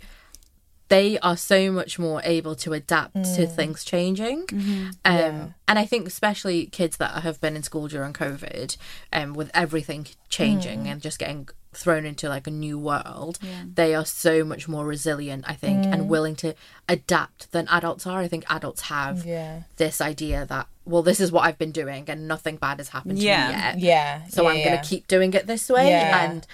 [0.88, 4.44] they are so much more able to adapt to things changing.
[4.50, 5.46] Um, Yeah.
[5.66, 8.76] And I think especially kids that have been in school during COVID,
[9.12, 13.38] um, with everything changing and just getting thrown into like a new world,
[13.74, 16.54] they are so much more resilient, I think, and willing to
[16.88, 18.20] adapt than adults are.
[18.20, 19.64] I think adults have Yeah.
[19.76, 23.18] this idea that, well, this is what I've been doing and nothing bad has happened
[23.18, 23.48] to Yeah.
[23.48, 24.24] me yet Yeah.
[24.28, 24.64] so yeah, I'm yeah.
[24.64, 25.90] going to keep doing it this way.
[25.90, 26.22] Yeah.
[26.24, 26.46] And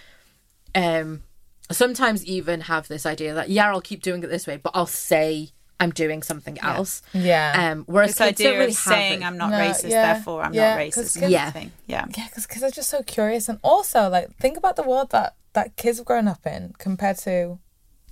[0.75, 1.23] um,
[1.71, 4.87] sometimes even have this idea that yeah, I'll keep doing it this way, but I'll
[4.87, 7.03] say I'm doing something else.
[7.13, 7.53] Yeah.
[7.73, 9.25] Um, whereas This kids don't really of have saying it.
[9.27, 11.21] I'm not No, racist, yeah, therefore I'm yeah, not 'cause racist.
[11.21, 11.51] kids- Yeah.
[11.51, 11.73] Thing.
[11.87, 12.05] Yeah.
[12.17, 15.35] Yeah, because kids are just so curious, and also like think about the world that
[15.53, 17.59] that kids have grown up in compared to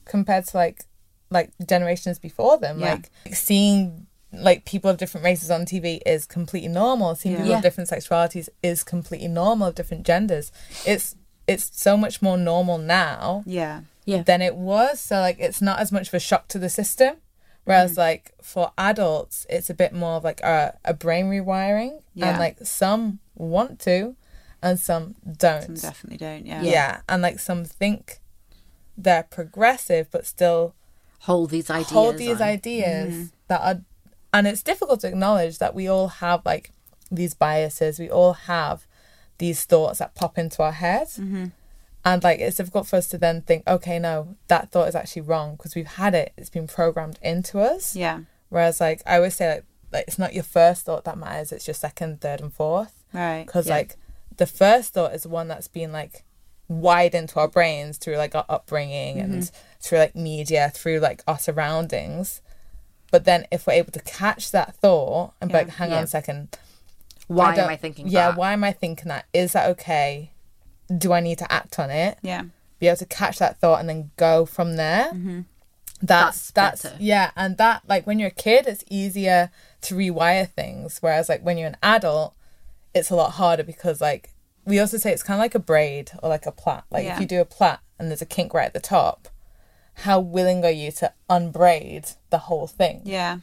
[0.04, 0.84] compared to like
[1.30, 2.78] like generations before them.
[2.80, 2.92] Yeah.
[2.94, 4.01] Like seeing
[4.32, 7.14] like people of different races on TV is completely normal.
[7.14, 7.38] Seeing Yeah.
[7.38, 7.56] people Yeah.
[7.58, 9.68] of different sexualities is completely normal.
[9.68, 10.50] Of different genders,
[10.86, 11.16] it's
[11.46, 13.80] it's so much more normal now Yeah.
[14.04, 14.22] Yeah.
[14.22, 15.00] than it was.
[15.00, 17.16] So like it's not as much of a shock to the system.
[17.64, 17.98] Whereas mm.
[17.98, 22.30] like for adults, it's a bit more of like a, a brain rewiring, Yeah.
[22.30, 24.16] and like some want to,
[24.62, 25.76] and some don't.
[25.78, 26.46] Some definitely don't.
[26.46, 26.62] Yeah.
[26.62, 27.00] yeah.
[27.08, 28.18] and like some think
[28.96, 30.74] they're progressive, but still
[31.20, 31.90] Hold these ideas.
[31.90, 32.48] hold these on.
[32.48, 33.24] ideas mm-hmm.
[33.48, 33.80] that are
[34.32, 36.72] and it's difficult to acknowledge that we all have like
[37.10, 37.98] these biases.
[37.98, 38.86] We all have
[39.38, 41.08] these thoughts that pop into our head.
[41.08, 41.46] Mm-hmm.
[42.04, 45.22] And like it's difficult for us to then think okay no that thought is actually
[45.22, 46.32] wrong because we've had it.
[46.36, 47.94] It's been programmed into us.
[47.94, 48.20] Yeah.
[48.48, 51.52] whereas like i always say like, like it's not your first thought that matters.
[51.52, 53.04] It's your second third and fourth.
[53.12, 53.44] Right.
[53.46, 53.74] because Yeah.
[53.74, 53.96] like
[54.36, 56.24] the first thought is the one that's been like
[56.68, 59.32] wired into our brains through like our upbringing mm-hmm.
[59.34, 62.40] and through like media through like our surroundings
[63.12, 65.58] but then if we're able to catch that thought and be Yeah.
[65.58, 65.98] like hang Yeah.
[65.98, 66.58] on a second
[67.28, 68.12] Why am I thinking that?
[68.12, 68.36] yeah that?
[68.36, 70.32] why am i thinking that is that okay
[70.98, 72.42] do i need to act on it Yeah.
[72.80, 75.40] be able to catch that thought and then go from there mm-hmm.
[76.02, 79.50] that's That's that's, yeah and that like when you're a kid it's easier
[79.82, 82.34] to rewire things whereas like when you're an adult
[82.94, 84.30] it's a lot harder because like
[84.66, 87.14] we also say it's kind of like a braid or like a plait like Yeah.
[87.14, 89.28] if you do a plait and there's a kink right at the top
[89.94, 93.38] how willing are you to unbraid the whole thing Yeah.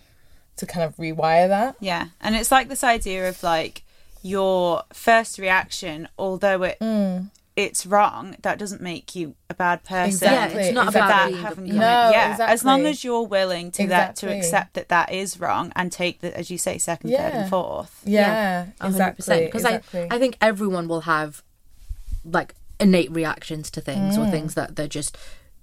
[0.57, 2.07] to kind of rewire that Yeah.
[2.21, 3.83] And it's like this idea of like
[4.21, 7.29] your first reaction, although it Mm.
[7.55, 10.31] it's wrong, that doesn't make you a bad person.
[10.31, 10.99] Yeah, it's not exactly.
[11.01, 12.13] about that having come No, in.
[12.13, 15.91] Yeah, as long as you're willing to that to accept that that is wrong and
[15.91, 18.01] take the, as you say, second, third, and fourth.
[18.05, 20.07] yeah, exactly Because exactly.
[20.09, 21.43] I, I think everyone will have
[22.23, 24.27] like innate reactions to things Mm.
[24.27, 25.17] or things that they're just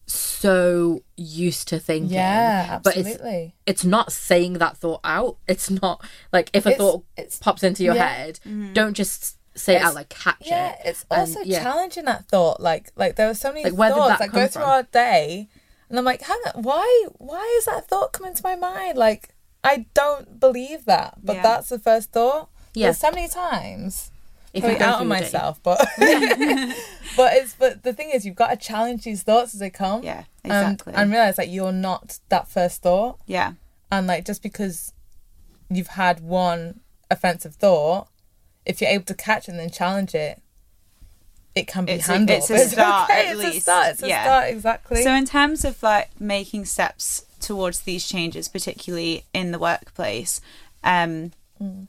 [0.07, 2.13] so used to thinking.
[2.15, 5.37] yeah But it's absolutely it's not saying that thought out.
[5.49, 8.09] It's not like if a It's- thought it's- pops into your yeah.
[8.09, 8.73] head, mm-hmm.
[8.73, 10.79] don't just say it out like catch yeah it.
[10.85, 11.63] it's And, also yeah.
[11.63, 14.41] challenging that thought like like there were so many Like, where thoughts that that go
[14.41, 14.71] come through from?
[14.71, 15.49] our day
[15.89, 19.31] and i'm like hang on why why is that thought coming to my mind like
[19.65, 21.43] i don't believe that but Yeah.
[21.43, 22.89] that's the first thought Yeah.
[22.89, 24.11] There's so many times
[24.57, 28.57] If Probably out on myself but but it's but the thing is you've got to
[28.57, 30.93] challenge these thoughts as they come Yeah, exactly.
[30.95, 33.53] and realize that you're not that first thought yeah.
[33.91, 34.93] and like just because
[35.71, 38.09] you've had one offensive thought
[38.65, 40.41] if you're able to catch it and then challenge it
[41.55, 43.57] it can be It's a- handled it's a start, okay, at it's least.
[43.59, 44.23] a start it's a Yeah.
[44.25, 49.59] start exactly So, in terms of like making steps towards these changes, particularly in the
[49.59, 50.41] workplace,
[50.83, 51.33] um,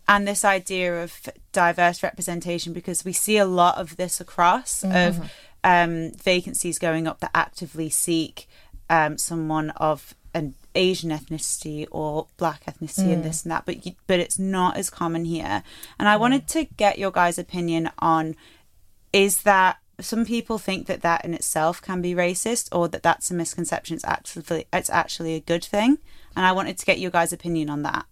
[0.07, 5.17] and this idea of diverse representation, because we see a lot of this across of
[5.63, 8.47] um, vacancies going up that actively seek
[8.89, 13.93] um, someone of an Asian ethnicity or black ethnicity and this and that, but you,
[14.05, 15.63] but it's not as common here.
[15.99, 18.35] And I wanted to get your guys' opinion on
[19.11, 23.31] is that some people think that that in itself can be racist or that that's
[23.31, 25.97] a misconception it's actually it's actually a good thing.
[26.35, 28.05] And i wanted to get your guys opinion on that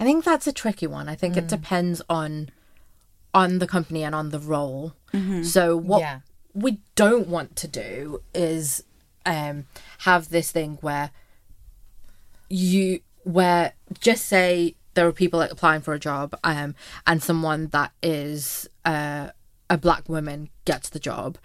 [0.00, 1.08] I think that's a tricky one.
[1.08, 1.38] I think Mm.
[1.38, 2.50] it depends on
[3.32, 4.94] on the company and on the role.
[5.44, 6.20] So what Yeah.
[6.52, 8.82] we don't want to do is
[9.26, 9.66] um
[9.98, 11.10] have this thing where
[12.48, 16.74] you where just say there are people like applying for a job um
[17.06, 19.28] and someone that is uh,
[19.68, 21.38] a black woman gets the job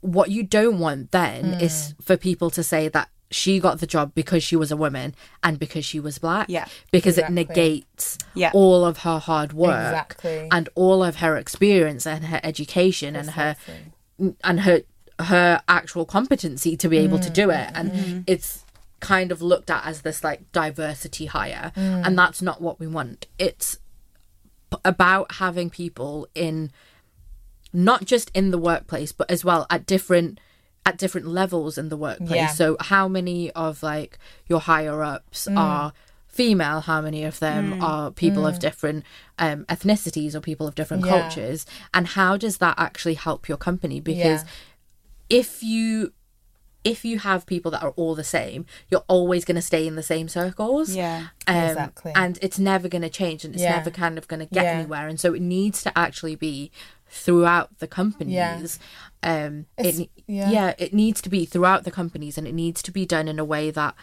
[0.00, 1.62] what you don't want then Mm.
[1.62, 5.14] is for people to say that she got the job because she was a woman
[5.42, 6.66] and because she was black Yeah.
[6.92, 7.42] because Exactly.
[7.42, 8.50] it negates Yeah.
[8.54, 10.48] all of her hard work Exactly.
[10.52, 13.56] and all of her experience and her education and her
[14.44, 14.82] and her
[15.20, 18.20] her actual competency to be able to do it and mm-hmm.
[18.26, 18.64] it's
[19.00, 22.06] kind of looked at as this like diversity hire mm.
[22.06, 23.78] and that's not what we want it's
[24.84, 26.70] about having people in
[27.72, 30.40] not just in the workplace but as well at different
[30.86, 32.46] at different levels in the workplace Yeah.
[32.48, 35.92] so how many of like your higher ups are
[36.26, 39.04] female how many of them are people of different
[39.38, 41.20] um, ethnicities or people of different Yeah.
[41.20, 44.48] cultures and how does that actually help your company because Yeah.
[45.30, 46.12] if you
[46.82, 49.96] if you have people that are all the same you're always going to stay in
[49.96, 52.12] the same circles yeah um, Exactly.
[52.14, 53.76] and it's never going to change and it's Yeah.
[53.76, 56.70] never kind of going to get anywhere and so it needs to actually be
[57.08, 58.78] throughout the companies
[59.22, 60.50] um it, It's- ne- yeah.
[60.50, 63.38] yeah it needs to be throughout the companies and it needs to be done in
[63.38, 63.94] a way that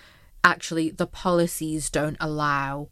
[0.44, 2.88] actually the policies don't allow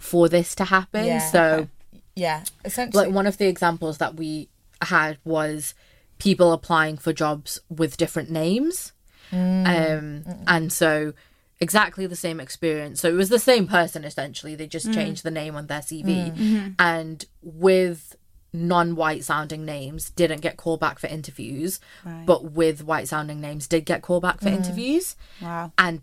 [0.00, 1.68] for this to happen Yeah, so
[2.16, 4.48] yeah essentially like one of the examples that we
[4.82, 5.74] had was
[6.18, 8.92] people applying for jobs with different names
[9.30, 9.66] Mm.
[9.66, 11.12] um and so
[11.60, 13.00] exactly the same experience.
[13.02, 14.54] So it was the same person essentially.
[14.54, 14.70] They Mm.
[14.70, 16.74] just changed the name on their CV.
[16.78, 18.16] And with
[18.52, 22.24] non white sounding names, didn't get called back for interviews, Right.
[22.26, 25.16] but with white sounding names, did get called back for interviews.
[25.42, 25.72] Wow.
[25.76, 26.02] And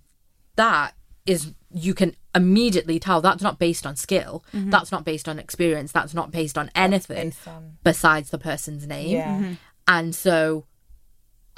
[0.56, 0.94] that
[1.26, 4.70] is, you can immediately tell that's not based on skill, Mm-hmm.
[4.70, 8.86] that's not based on experience, that's not based on anything based on- besides the person's
[8.86, 9.10] name.
[9.18, 9.28] Yeah.
[9.38, 9.54] Mm-hmm.
[9.88, 10.66] And so,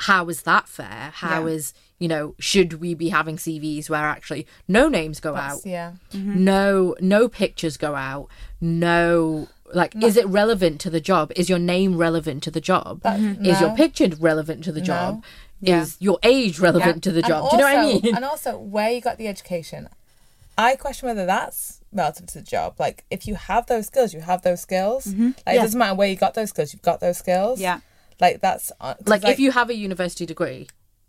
[0.01, 1.11] how is that fair?
[1.15, 1.53] How Yeah.
[1.55, 5.61] is, you know, should we be having CVs where actually no names go out?
[5.65, 5.93] Yeah.
[6.13, 8.27] No, no pictures go out.
[8.61, 11.31] No, like, is it relevant to the job?
[11.35, 13.01] Is your name relevant to the job?
[13.05, 15.23] Is your picture relevant to the job?
[15.59, 15.81] Yeah.
[15.81, 17.49] Is your age relevant to the job?
[17.49, 18.15] Do you know what I mean?
[18.15, 19.89] And also, where you got the education.
[20.57, 22.75] I question whether that's relative to the job.
[22.79, 25.07] Like, if you have those skills, you have those skills.
[25.07, 25.53] Like, Yeah.
[25.53, 27.59] it doesn't matter where you got those skills, you've got those skills.
[27.59, 27.79] Yeah.
[28.19, 28.71] Like, that's.
[28.81, 30.67] uh, 'cause, like, if you have a university degree,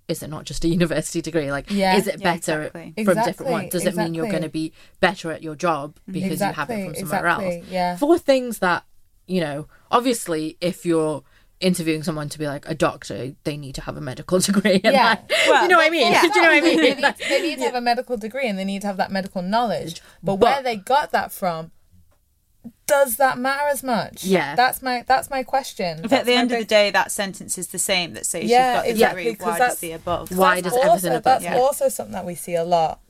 [0.09, 1.51] is it not just a university degree?
[1.51, 1.97] Like, Yeah.
[1.97, 2.83] is it Yeah, better exactly.
[2.83, 3.73] from different Exactly, ones?
[3.73, 6.13] Does it mean you're going to be better at your job mm-hmm.
[6.13, 7.67] because you have it from somewhere exactly, else?
[7.71, 7.97] yeah.
[7.97, 8.85] For things that,
[9.27, 11.23] you know, obviously, if you're
[11.61, 14.81] interviewing someone to be like a doctor, they need to have a medical degree.
[14.85, 15.05] And Yeah.
[15.09, 16.13] like, Well, you know what I mean?
[16.13, 16.21] yeah.
[16.23, 16.97] Do you know what I they, mean?
[17.01, 19.43] need, they need to have a medical degree and they need to have that medical
[19.43, 20.01] knowledge.
[20.23, 21.73] But, But- where they got that from,
[22.87, 24.25] does that matter as much?
[24.25, 24.55] Yeah.
[24.55, 26.05] That's my that's my question.
[26.05, 28.45] If at the end my of the day that sentence is the same that says
[28.45, 30.37] Yeah, you've got the exactly, degree, 'cause why does the above?
[30.37, 31.25] Why that's does everything also, above?
[31.25, 31.57] That's Yeah.
[31.57, 33.01] also something that we see a lot.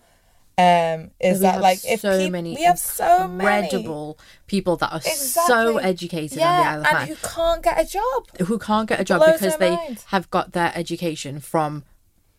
[0.61, 4.19] Um, is that like if so peop- many we have so many incredible
[4.49, 5.09] people that are so
[5.79, 5.83] Exactly.
[5.85, 8.39] educated on the yeah, Isle of and Man who can't get a job.
[8.49, 10.03] who can't get a job because they mind.
[10.07, 11.85] have got their education from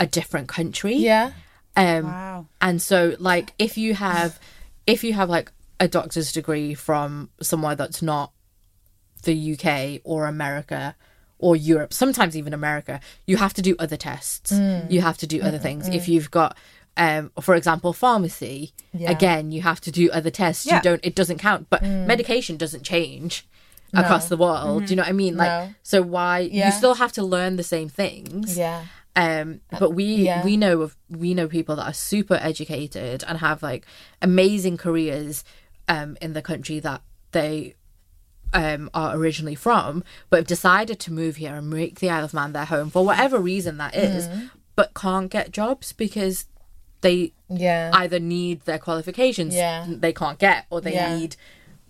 [0.01, 0.95] a different country.
[0.95, 1.31] Yeah,
[1.77, 2.45] Um, Wow.
[2.59, 4.37] and so like if you have
[4.85, 8.31] if you have like a doctor's degree from somewhere that's not
[9.23, 10.95] the UK or America
[11.37, 14.51] or Europe, sometimes even America, you have to do other tests.
[14.51, 14.91] Mm.
[14.91, 15.87] You have to do other things.
[15.87, 16.57] If you've got
[16.97, 19.09] um, for example, pharmacy, Yeah.
[19.11, 20.65] again, you have to do other tests.
[20.65, 20.77] Yeah.
[20.77, 21.67] You don't it doesn't count.
[21.69, 22.05] But Mm.
[22.07, 23.47] medication doesn't change
[23.93, 24.85] across the world.
[24.85, 25.37] Do you know what I mean?
[25.37, 25.73] Like No.
[25.81, 28.83] so why you still have to learn the same things yeah,
[29.15, 30.43] um but we yeah.
[30.43, 33.85] we know of we know people that are super educated and have like
[34.21, 35.43] amazing careers
[35.89, 37.01] um in the country that
[37.33, 37.75] they
[38.53, 42.33] um are originally from but have decided to move here and make the Isle of
[42.33, 44.49] Man their home for whatever reason that is Mm.
[44.75, 46.45] but can't get jobs because
[47.01, 49.85] they yeah, either need their qualifications Yeah.
[49.87, 51.17] they can't get or they Yeah.
[51.17, 51.35] need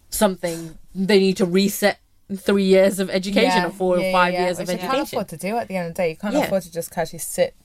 [0.10, 2.00] something they need to reset
[2.36, 5.38] three years of education or four or five years of Which you can't afford to
[5.38, 6.10] do at the end of the day.
[6.12, 7.56] You can't afford to just casually sit,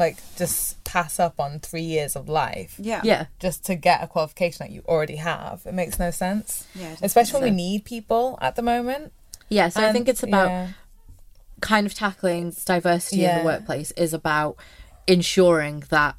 [0.00, 2.74] like just pass up on three years of life.
[2.78, 3.00] Yeah.
[3.04, 5.62] yeah just to get a qualification that you already have.
[5.66, 6.66] It makes no sense.
[6.74, 9.12] Yeah, Especially when we need people at the moment.
[9.48, 10.68] yeah so i think it's about yeah.
[11.60, 14.56] kind of tackling diversity in the workplace is about
[15.06, 16.14] ensuring that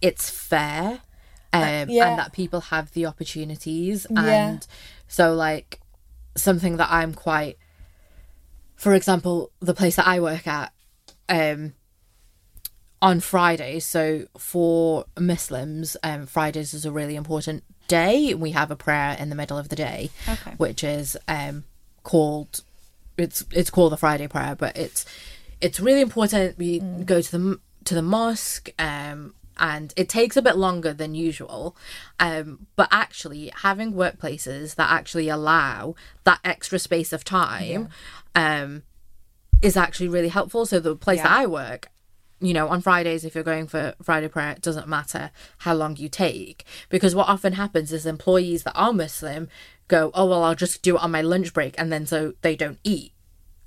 [0.00, 1.00] it's fair
[1.54, 2.08] um, Uh, yeah.
[2.08, 4.22] and that people have the opportunities Yeah.
[4.50, 4.66] and
[5.08, 5.80] so like
[6.36, 7.56] something that i'm quite
[8.76, 10.72] for example the place that i work at
[11.28, 11.72] um
[13.02, 18.76] on fridays so for muslims um fridays is a really important day we have a
[18.76, 20.52] prayer in the middle of the day Okay.
[20.56, 21.64] which is um
[22.02, 22.62] called
[23.18, 25.04] it's it's called the Friday prayer, but it's
[25.60, 26.56] it's really important.
[26.58, 31.14] We go to the to the mosque, um, and it takes a bit longer than
[31.14, 31.76] usual.
[32.18, 37.88] Um, but actually, having workplaces that actually allow that extra space of time,
[38.34, 38.82] um,
[39.60, 40.64] is actually really helpful.
[40.64, 41.88] So the place that I work,
[42.42, 45.96] you know, on Fridays, if you're going for Friday prayer, it doesn't matter how long
[45.96, 46.64] you take.
[46.88, 49.48] Because what often happens is employees that are Muslim
[49.88, 51.74] go, oh, well, I'll just do it on my lunch break.
[51.78, 53.12] And then so they don't eat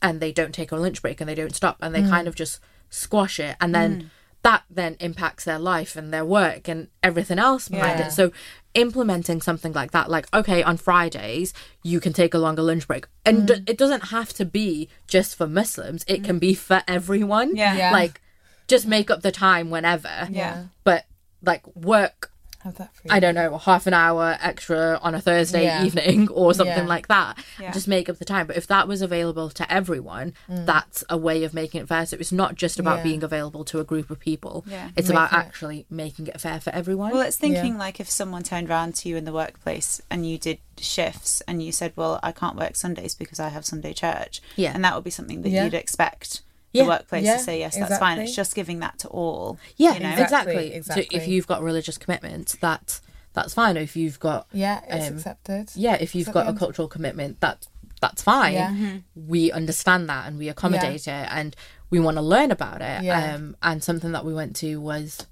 [0.01, 2.09] and they don't take a lunch break and they don't stop and they mm.
[2.09, 2.59] kind of just
[2.89, 3.55] squash it.
[3.61, 4.09] And then mm.
[4.43, 8.07] that then impacts their life and their work and everything else behind Yeah.
[8.07, 8.11] it.
[8.11, 8.31] So
[8.73, 13.07] implementing something like that, like, okay, on Fridays, you can take a longer lunch break.
[13.25, 17.55] And d- it doesn't have to be just for Muslims, it can be for everyone.
[17.55, 17.75] Yeah.
[17.75, 17.91] Yeah.
[17.91, 18.21] Like,
[18.67, 20.27] just make up the time whenever.
[20.31, 20.65] Yeah.
[20.83, 21.05] But
[21.41, 22.31] like work,
[22.77, 22.89] that.
[23.11, 25.83] I don't know, half an hour extra on a Thursday Yeah.
[25.85, 26.83] evening or something Yeah.
[26.87, 27.37] like that.
[27.61, 27.71] Yeah.
[27.71, 28.47] Just make up the time.
[28.47, 32.07] But if that was available to everyone, that's a way of making it fair.
[32.07, 33.03] So it's not just about Mm.
[33.03, 34.65] Being available to a group of people.
[34.67, 34.89] Yeah.
[34.95, 37.11] It's about Making it- actually making it fair for everyone.
[37.11, 40.39] Well, it's thinking like if someone turned around to you in the workplace and you
[40.39, 44.41] did shifts and you said, "Well, I can't work Sundays because I have Sunday church,"
[44.55, 44.71] Yeah.
[44.73, 46.41] and that would be something that you'd expect
[46.75, 46.83] Yeah.
[46.83, 49.57] the workplace Yeah, to say, "Yes, that's fine." It's just giving that to all.
[49.77, 50.15] yeah, you know?
[50.17, 50.73] exactly.
[50.73, 52.99] Exactly, So if you've got religious commitments, that
[53.33, 53.77] that's fine.
[53.77, 55.71] If you've got Yeah, it's um, accepted.
[55.75, 57.67] yeah, if you've at got a cultural commitment, that
[58.01, 58.53] that's fine.
[58.53, 58.97] Yeah.
[59.15, 61.55] We understand that and we accommodate it and
[61.89, 63.03] we want to learn about it.
[63.03, 63.35] Yeah.
[63.35, 65.25] Um, and something that we went to was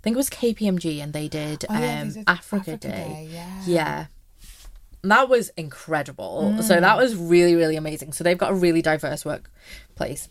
[0.00, 2.76] I think it was KPMG, and they did, Oh, yeah, they um, did Africa, Africa
[2.78, 2.88] Day.
[2.88, 3.62] Day, yeah.
[3.66, 4.06] Yeah.
[5.02, 6.54] And That was incredible.
[6.56, 6.62] Mm.
[6.62, 8.12] So that was really, really amazing.
[8.14, 10.30] So they've got a really diverse workplace.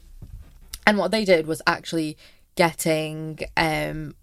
[0.90, 2.18] And what they did was actually
[2.56, 4.16] getting um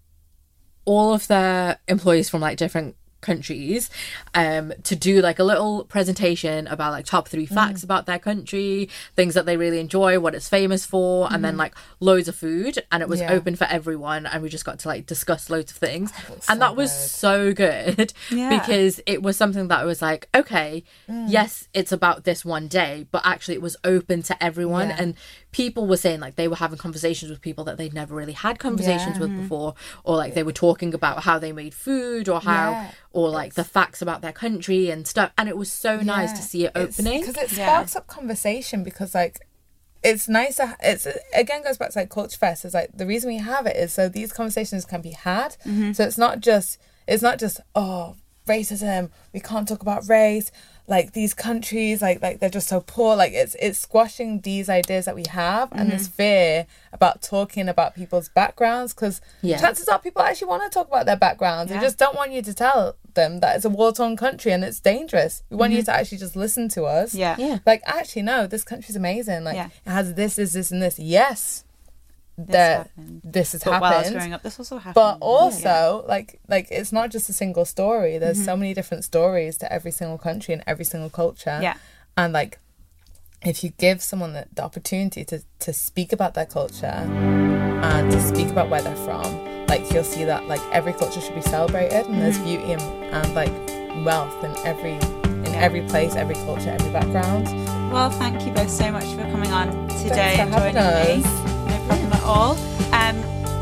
[0.85, 3.89] all of their employees from like different countries
[4.35, 8.87] um to do like a little presentation about like top three facts about their country
[9.15, 12.77] things that they really enjoy what it's famous for and then like loads of food
[12.91, 13.31] and it was Yeah.
[13.33, 16.57] open for everyone and we just got to like discuss loads of things looks and
[16.59, 17.09] so that was good.
[17.09, 18.49] so good Yeah.
[18.59, 21.25] because it was something that I was like okay Mm.
[21.31, 24.97] yes it's about this one day but actually it was open to everyone Yeah.
[24.99, 25.15] and
[25.61, 28.55] people were saying like they were having conversations with people that they'd never really had
[28.67, 29.21] conversations Yeah.
[29.23, 29.71] with before
[30.03, 32.91] or like they were talking about how they made food or how Yeah.
[33.17, 36.43] or like the facts about their country and stuff and it was so nice to
[36.51, 37.65] see it opening because it Yeah.
[37.67, 39.35] sparks up conversation because like
[40.09, 41.07] it's nice to, it's
[41.43, 43.91] again goes back to like culture fest is like the reason we have it is
[43.91, 45.93] so these conversations can be had Mm-hmm.
[45.93, 46.77] so it's not just
[47.07, 48.15] it's not just oh
[48.47, 50.51] racism we can't talk about race
[50.89, 55.03] like these countries like like they're just so poor like it's it's squashing these ideas
[55.05, 55.97] that we have and Mm-hmm.
[55.97, 59.57] this fear about talking about people's backgrounds because Yeah.
[59.59, 61.79] chances are people actually want to talk about their backgrounds Yeah.
[61.79, 64.79] they just don't want you to tell them that it's a war-torn country and it's
[64.79, 65.85] dangerous we want you Mm-hmm.
[65.85, 67.35] to actually just listen to us Yeah.
[67.37, 69.69] yeah like actually no this country's amazing like Yeah.
[69.85, 71.65] it has this this this and this yes
[72.37, 73.21] This that happened.
[73.23, 74.93] this has But while I was happened growing up, this also happened.
[74.93, 78.19] but also like like it's not just a single story Mm-hmm.
[78.19, 81.75] there's so many different stories to every single country and every single culture Yeah.
[82.15, 82.59] and like
[83.43, 88.19] if you give someone the, the opportunity to to speak about their culture and to
[88.21, 89.25] speak about where they're from
[89.67, 92.81] like you'll see that like every culture should be celebrated and there's beauty and,
[93.15, 93.51] and like
[94.05, 94.93] wealth in every
[95.45, 95.65] in Yeah.
[95.67, 97.45] every place every culture every background
[97.91, 101.56] Well, thank you both so much for coming on today and joining having me.
[102.27, 102.57] All.
[102.93, 103.17] Um,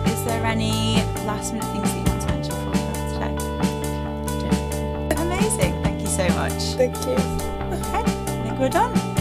[0.08, 0.96] is there any
[1.26, 5.22] last minute things that you want to mention for we go today?
[5.22, 5.84] Amazing.
[5.84, 6.54] Thank you so much.
[6.76, 9.15] thank you Okay, I think we're done.